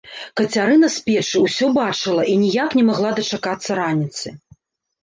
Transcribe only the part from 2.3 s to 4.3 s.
і ніяк не магла дачакацца раніцы.